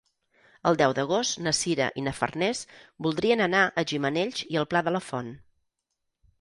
[0.69, 2.63] El deu d'agost na Sira i na Farners
[3.09, 5.35] voldrien anar a Gimenells i el Pla de la Font.